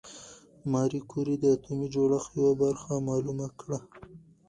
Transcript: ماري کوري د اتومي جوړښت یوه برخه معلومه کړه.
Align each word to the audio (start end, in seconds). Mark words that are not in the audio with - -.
ماري 0.71 0.99
کوري 1.11 1.35
د 1.39 1.43
اتومي 1.55 1.87
جوړښت 1.93 2.29
یوه 2.39 2.53
برخه 2.63 2.93
معلومه 3.07 3.47
کړه. 3.59 3.79